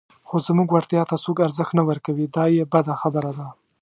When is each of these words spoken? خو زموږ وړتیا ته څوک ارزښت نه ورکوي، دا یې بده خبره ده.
خو 0.27 0.35
زموږ 0.47 0.67
وړتیا 0.71 1.03
ته 1.09 1.15
څوک 1.23 1.37
ارزښت 1.47 1.73
نه 1.79 1.83
ورکوي، 1.89 2.25
دا 2.35 2.45
یې 2.57 2.63
بده 2.73 2.93
خبره 3.01 3.31
ده. 3.37 3.47